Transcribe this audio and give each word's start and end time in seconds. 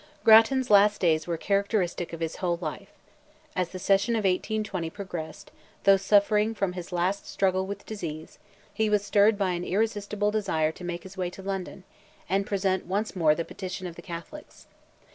Grattan's 0.23 0.71
last 0.71 0.99
days 0.99 1.27
were 1.27 1.37
characteristic 1.37 2.11
of 2.11 2.21
his 2.21 2.37
whole 2.37 2.57
life. 2.59 2.89
As 3.55 3.69
the 3.69 3.77
session 3.77 4.15
of 4.15 4.21
1820 4.25 4.89
progressed, 4.89 5.51
though 5.83 5.95
suffering 5.95 6.55
from 6.55 6.73
his 6.73 6.91
last 6.91 7.27
struggle 7.29 7.67
with 7.67 7.85
disease, 7.85 8.39
he 8.73 8.89
was 8.89 9.05
stirred 9.05 9.37
by 9.37 9.51
an 9.51 9.63
irresistible 9.63 10.31
desire 10.31 10.71
to 10.71 10.83
make 10.83 11.03
his 11.03 11.17
way 11.17 11.29
to 11.29 11.43
London, 11.43 11.83
and 12.27 12.47
present 12.47 12.87
once 12.87 13.15
more 13.15 13.35
the 13.35 13.45
petition 13.45 13.85
of 13.85 13.93
the 13.95 14.01
Catholics. 14.01 14.65